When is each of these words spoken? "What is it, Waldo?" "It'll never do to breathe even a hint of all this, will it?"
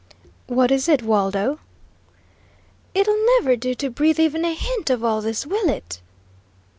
"What 0.47 0.71
is 0.71 0.89
it, 0.89 1.03
Waldo?" 1.03 1.59
"It'll 2.95 3.23
never 3.37 3.55
do 3.55 3.75
to 3.75 3.91
breathe 3.91 4.19
even 4.19 4.43
a 4.43 4.55
hint 4.55 4.89
of 4.89 5.03
all 5.03 5.21
this, 5.21 5.45
will 5.45 5.69
it?" 5.69 6.01